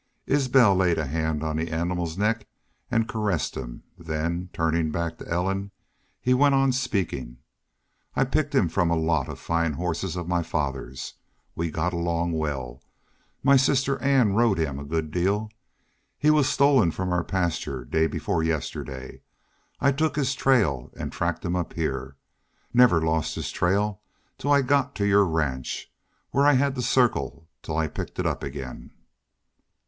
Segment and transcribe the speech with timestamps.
[0.25, 2.47] Isbel laid a hand on the animal's neck
[2.89, 5.69] and caressed him, then, turning back to Ellen,
[6.19, 7.37] he went on speaking:
[8.15, 11.13] "I picked him from a lot of fine horses of my father's.
[11.55, 12.81] We got along well.
[13.43, 15.51] My sister Ann rode him a good deal....
[16.17, 19.21] He was stolen from our pasture day before yesterday.
[19.79, 22.15] I took his trail and tracked him up here.
[22.73, 24.01] Never lost his trail
[24.39, 25.93] till I got to your ranch,
[26.31, 28.89] where I had to circle till I picked it up again."